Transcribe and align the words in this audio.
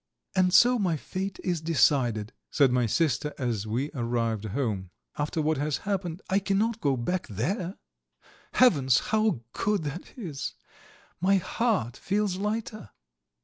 "And 0.35 0.51
so 0.51 0.79
my 0.79 0.97
fate 0.97 1.39
is 1.43 1.61
decided," 1.61 2.33
said 2.49 2.71
my 2.71 2.87
sister, 2.87 3.35
as 3.37 3.67
we 3.67 3.91
arrived 3.91 4.45
home. 4.45 4.89
"After 5.15 5.43
what 5.43 5.57
has 5.59 5.77
happened 5.85 6.23
I 6.27 6.39
cannot 6.39 6.81
go 6.81 6.97
back 6.97 7.27
there. 7.27 7.77
Heavens, 8.53 8.97
how 9.13 9.41
good 9.53 9.83
that 9.83 10.13
is! 10.17 10.55
My 11.19 11.35
heart 11.35 11.97
feels 11.97 12.37
lighter." 12.37 12.89